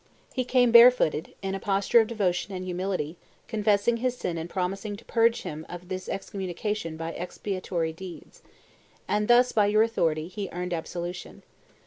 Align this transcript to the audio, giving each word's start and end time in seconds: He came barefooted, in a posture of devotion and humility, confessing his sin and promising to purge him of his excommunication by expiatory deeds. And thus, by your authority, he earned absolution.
He 0.33 0.43
came 0.45 0.71
barefooted, 0.71 1.35
in 1.43 1.53
a 1.53 1.59
posture 1.59 1.99
of 1.99 2.07
devotion 2.07 2.55
and 2.55 2.65
humility, 2.65 3.17
confessing 3.47 3.97
his 3.97 4.17
sin 4.17 4.35
and 4.35 4.49
promising 4.49 4.95
to 4.95 5.05
purge 5.05 5.43
him 5.43 5.63
of 5.69 5.87
his 5.91 6.09
excommunication 6.09 6.97
by 6.97 7.11
expiatory 7.13 7.93
deeds. 7.93 8.41
And 9.07 9.27
thus, 9.27 9.51
by 9.51 9.67
your 9.67 9.83
authority, 9.83 10.27
he 10.27 10.49
earned 10.51 10.73
absolution. 10.73 11.43